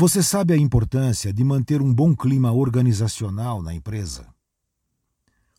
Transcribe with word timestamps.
Você 0.00 0.22
sabe 0.22 0.54
a 0.54 0.56
importância 0.56 1.32
de 1.32 1.42
manter 1.42 1.82
um 1.82 1.92
bom 1.92 2.14
clima 2.14 2.52
organizacional 2.52 3.60
na 3.60 3.74
empresa? 3.74 4.28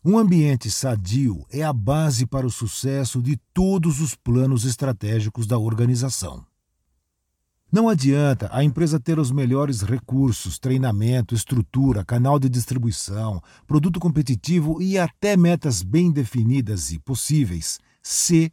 Um 0.02 0.16
ambiente 0.16 0.70
sadio 0.70 1.44
é 1.50 1.62
a 1.62 1.74
base 1.74 2.24
para 2.24 2.46
o 2.46 2.50
sucesso 2.50 3.20
de 3.20 3.38
todos 3.52 4.00
os 4.00 4.14
planos 4.14 4.64
estratégicos 4.64 5.46
da 5.46 5.58
organização. 5.58 6.42
Não 7.70 7.86
adianta 7.86 8.48
a 8.50 8.64
empresa 8.64 8.98
ter 8.98 9.18
os 9.18 9.30
melhores 9.30 9.82
recursos, 9.82 10.58
treinamento, 10.58 11.34
estrutura, 11.34 12.02
canal 12.02 12.38
de 12.38 12.48
distribuição, 12.48 13.42
produto 13.66 14.00
competitivo 14.00 14.80
e 14.80 14.98
até 14.98 15.36
metas 15.36 15.82
bem 15.82 16.10
definidas 16.10 16.90
e 16.92 16.98
possíveis, 16.98 17.78
se 18.02 18.50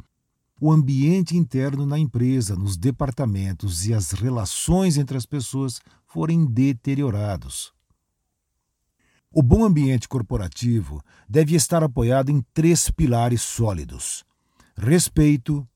o 0.59 0.71
ambiente 0.71 1.37
interno 1.37 1.85
na 1.85 1.99
empresa, 1.99 2.55
nos 2.55 2.77
departamentos 2.77 3.85
e 3.85 3.93
as 3.93 4.11
relações 4.11 4.97
entre 4.97 5.17
as 5.17 5.25
pessoas 5.25 5.79
forem 6.05 6.45
deteriorados. 6.45 7.73
O 9.31 9.43
bom 9.43 9.63
ambiente 9.63 10.07
corporativo 10.07 11.03
deve 11.29 11.55
estar 11.55 11.83
apoiado 11.83 12.31
em 12.31 12.41
três 12.53 12.89
pilares 12.89 13.41
sólidos: 13.41 14.25
respeito, 14.75 15.67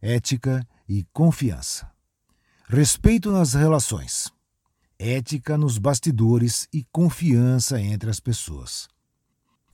ética 0.00 0.66
e 0.88 1.04
confiança. 1.12 1.90
Respeito 2.66 3.32
nas 3.32 3.54
relações, 3.54 4.32
ética 4.98 5.58
nos 5.58 5.76
bastidores 5.76 6.68
e 6.72 6.84
confiança 6.92 7.80
entre 7.80 8.08
as 8.08 8.20
pessoas. 8.20 8.88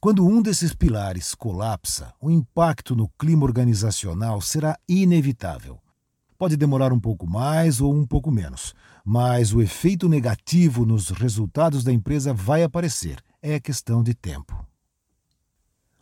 Quando 0.06 0.24
um 0.24 0.40
desses 0.40 0.72
pilares 0.72 1.34
colapsa, 1.34 2.14
o 2.20 2.30
impacto 2.30 2.94
no 2.94 3.08
clima 3.18 3.42
organizacional 3.42 4.40
será 4.40 4.78
inevitável. 4.88 5.80
Pode 6.38 6.56
demorar 6.56 6.92
um 6.92 7.00
pouco 7.00 7.28
mais 7.28 7.80
ou 7.80 7.92
um 7.92 8.06
pouco 8.06 8.30
menos, 8.30 8.72
mas 9.04 9.52
o 9.52 9.60
efeito 9.60 10.08
negativo 10.08 10.86
nos 10.86 11.10
resultados 11.10 11.82
da 11.82 11.92
empresa 11.92 12.32
vai 12.32 12.62
aparecer. 12.62 13.20
É 13.42 13.58
questão 13.58 14.00
de 14.00 14.14
tempo. 14.14 14.64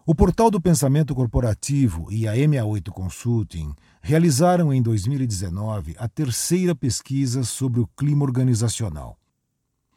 O 0.05 0.14
Portal 0.14 0.50
do 0.50 0.61
Pensamento 0.61 1.14
Corporativo 1.14 2.06
e 2.12 2.28
a 2.28 2.34
MA8 2.34 2.91
Consulting 2.91 3.74
realizaram 4.02 4.70
em 4.70 4.83
2019 4.83 5.96
a 5.98 6.06
terceira 6.06 6.74
pesquisa 6.74 7.42
sobre 7.42 7.80
o 7.80 7.89
clima 7.96 8.22
organizacional. 8.22 9.16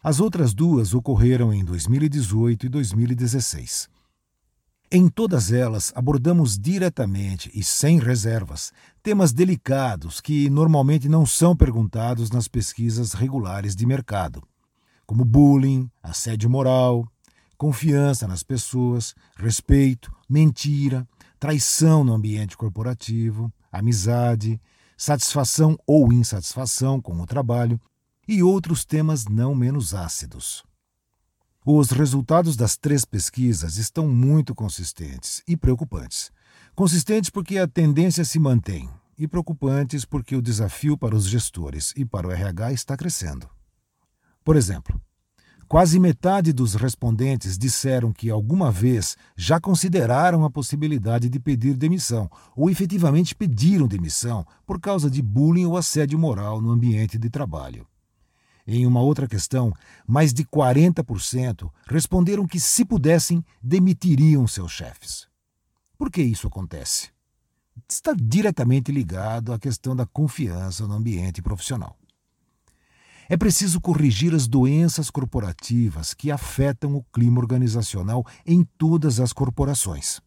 As 0.02 0.22
outras 0.22 0.54
duas 0.54 0.94
ocorreram 0.94 1.54
em 1.54 1.66
2018 1.66 2.68
e 2.68 2.70
2016. 2.70 3.97
Em 4.90 5.10
todas 5.10 5.52
elas, 5.52 5.92
abordamos 5.94 6.58
diretamente 6.58 7.52
e 7.54 7.62
sem 7.62 8.00
reservas 8.00 8.72
temas 9.04 9.34
delicados 9.34 10.22
que 10.22 10.50
normalmente 10.50 11.10
não 11.10 11.26
são 11.26 11.54
perguntados 11.58 12.32
nas 12.32 12.48
pesquisas 12.48 13.12
regulares 13.12 13.76
de 13.76 13.86
mercado, 13.86 14.42
como 15.06 15.26
bullying, 15.26 15.92
assédio 16.02 16.50
moral, 16.50 17.06
confiança 17.58 18.30
nas 18.30 18.44
pessoas, 18.44 19.14
respeito, 19.36 20.10
mentira, 20.30 21.06
traição 21.38 22.06
no 22.06 22.14
ambiente 22.14 22.56
corporativo, 22.56 23.52
amizade, 23.70 24.58
satisfação 24.96 25.78
ou 25.86 26.14
insatisfação 26.14 27.02
com 27.02 27.20
o 27.20 27.26
trabalho 27.26 27.78
e 28.26 28.42
outros 28.42 28.86
temas 28.86 29.26
não 29.26 29.54
menos 29.54 29.94
ácidos. 29.94 30.64
Os 31.70 31.92
resultados 31.92 32.56
das 32.56 32.78
três 32.78 33.04
pesquisas 33.04 33.76
estão 33.76 34.08
muito 34.08 34.56
consistentes 34.56 35.44
e 35.46 35.58
preocupantes. 35.58 36.32
Consistentes 36.74 37.30
porque 37.30 37.58
a 37.58 37.68
tendência 37.68 38.24
se 38.24 38.40
mantém, 38.40 38.90
e 39.18 39.28
preocupantes 39.28 40.06
porque 40.06 40.34
o 40.34 40.42
desafio 40.42 40.98
para 40.98 41.14
os 41.14 41.28
gestores 41.28 41.94
e 41.98 42.06
para 42.06 42.26
o 42.26 42.32
RH 42.32 42.72
está 42.72 42.96
crescendo. 42.96 43.50
Por 44.46 44.56
exemplo, 44.56 44.98
quase 45.68 46.00
metade 46.00 46.54
dos 46.54 46.74
respondentes 46.74 47.58
disseram 47.58 48.14
que 48.14 48.30
alguma 48.30 48.72
vez 48.72 49.18
já 49.36 49.60
consideraram 49.60 50.46
a 50.46 50.50
possibilidade 50.50 51.28
de 51.28 51.38
pedir 51.38 51.76
demissão 51.76 52.32
ou 52.56 52.70
efetivamente 52.70 53.36
pediram 53.36 53.90
demissão 53.90 54.48
por 54.66 54.80
causa 54.80 55.12
de 55.12 55.22
bullying 55.22 55.66
ou 55.66 55.76
assédio 55.76 56.18
moral 56.18 56.62
no 56.62 56.72
ambiente 56.72 57.18
de 57.18 57.30
trabalho. 57.30 57.86
Em 58.68 58.86
uma 58.86 59.00
outra 59.00 59.28
questão, 59.30 59.74
mais 60.06 60.34
de 60.34 60.44
40% 60.44 61.72
responderam 61.88 62.46
que, 62.46 62.60
se 62.60 62.84
pudessem, 62.84 63.42
demitiriam 63.64 64.46
seus 64.46 64.74
chefes. 64.74 65.26
Por 65.98 66.12
que 66.12 66.22
isso 66.22 66.48
acontece? 66.48 67.10
Está 67.88 68.14
diretamente 68.14 68.92
ligado 68.92 69.54
à 69.54 69.60
questão 69.60 69.96
da 69.96 70.06
confiança 70.06 70.86
no 70.86 70.96
ambiente 70.96 71.42
profissional. 71.42 71.98
É 73.30 73.38
preciso 73.38 73.80
corrigir 73.80 74.34
as 74.36 74.48
doenças 74.48 75.10
corporativas 75.10 76.14
que 76.14 76.30
afetam 76.30 76.96
o 76.96 77.04
clima 77.14 77.40
organizacional 77.40 78.26
em 78.46 78.68
todas 78.78 79.22
as 79.22 79.32
corporações. 79.32 80.20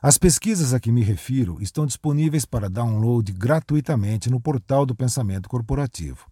As 0.00 0.18
pesquisas 0.18 0.72
a 0.72 0.78
que 0.78 0.92
me 0.92 1.02
refiro 1.02 1.60
estão 1.60 1.84
disponíveis 1.84 2.44
para 2.44 2.70
download 2.70 3.32
gratuitamente 3.32 4.30
no 4.30 4.40
portal 4.40 4.86
do 4.86 4.94
Pensamento 4.94 5.48
Corporativo. 5.48 6.26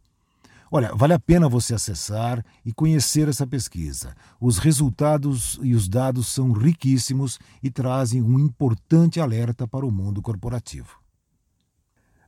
Olha, 0.70 0.94
vale 0.94 1.12
a 1.12 1.18
pena 1.18 1.48
você 1.48 1.74
acessar 1.74 2.44
e 2.64 2.72
conhecer 2.72 3.28
essa 3.28 3.46
pesquisa. 3.46 4.14
Os 4.40 4.58
resultados 4.58 5.58
e 5.62 5.74
os 5.74 5.88
dados 5.88 6.28
são 6.28 6.52
riquíssimos 6.52 7.38
e 7.62 7.70
trazem 7.70 8.22
um 8.22 8.38
importante 8.38 9.20
alerta 9.20 9.68
para 9.68 9.86
o 9.86 9.90
mundo 9.90 10.20
corporativo. 10.22 10.98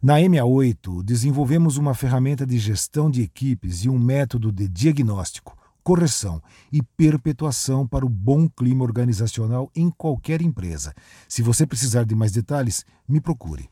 Na 0.02 0.18
MA8, 0.18 1.02
desenvolvemos 1.02 1.78
uma 1.78 1.94
ferramenta 1.94 2.46
de 2.46 2.58
gestão 2.58 3.10
de 3.10 3.22
equipes 3.22 3.84
e 3.84 3.88
um 3.88 3.98
método 3.98 4.52
de 4.52 4.68
diagnóstico, 4.68 5.56
correção 5.82 6.42
e 6.70 6.82
perpetuação 6.82 7.86
para 7.86 8.04
o 8.04 8.08
bom 8.08 8.48
clima 8.48 8.84
organizacional 8.84 9.70
em 9.74 9.90
qualquer 9.90 10.42
empresa. 10.42 10.92
Se 11.28 11.42
você 11.42 11.66
precisar 11.66 12.04
de 12.04 12.14
mais 12.14 12.30
detalhes, 12.30 12.84
me 13.08 13.20
procure. 13.20 13.68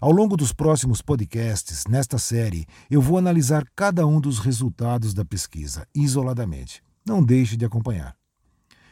Ao 0.00 0.10
longo 0.10 0.34
dos 0.34 0.50
próximos 0.50 1.02
podcasts, 1.02 1.84
nesta 1.86 2.16
série, 2.16 2.64
eu 2.90 3.02
vou 3.02 3.18
analisar 3.18 3.66
cada 3.76 4.06
um 4.06 4.18
dos 4.18 4.38
resultados 4.38 5.12
da 5.12 5.26
pesquisa, 5.26 5.86
isoladamente. 5.94 6.82
Não 7.06 7.22
deixe 7.22 7.54
de 7.54 7.66
acompanhar. 7.66 8.16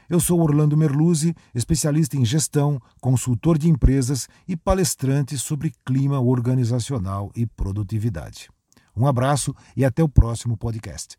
Eu 0.07 0.21
sou 0.21 0.39
Orlando 0.39 0.77
Merluzzi, 0.77 1.35
especialista 1.55 2.19
em 2.19 2.27
gestão, 2.27 2.79
consultor 3.01 3.57
de 3.57 3.71
empresas 3.71 4.29
e 4.47 4.55
palestrante 4.55 5.39
sobre 5.39 5.73
clima 5.83 6.21
organizacional 6.21 7.33
e 7.35 7.47
produtividade. 7.47 8.51
Um 8.95 9.07
abraço 9.07 9.55
e 9.75 9.87
até 9.87 10.03
o 10.03 10.11
próximo 10.11 10.59
podcast. 10.59 11.17